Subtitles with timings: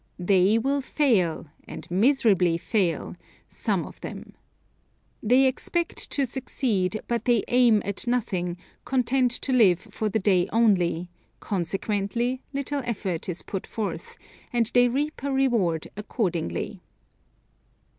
[0.17, 3.15] They will fail; and miserably fail,
[3.47, 4.33] some of them.
[5.21, 10.49] They expect to succeed, but they aim at nothing; content to live for the day
[10.51, 14.17] only, consequently, little effort is put forth,
[14.51, 16.81] and they reap a reward accordingly.